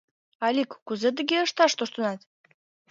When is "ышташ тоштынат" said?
1.45-2.19